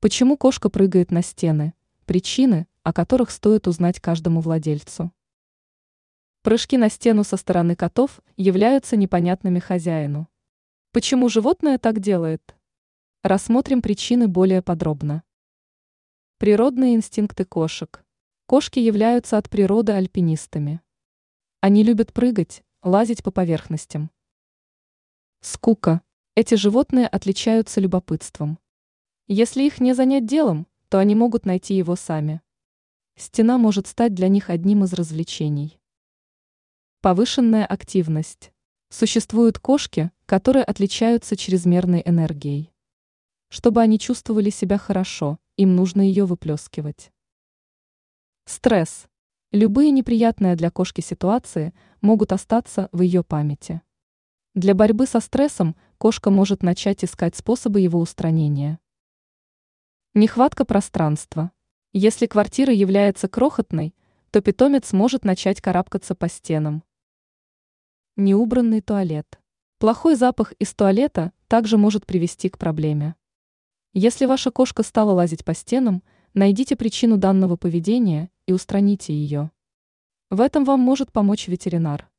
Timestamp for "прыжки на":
6.42-6.88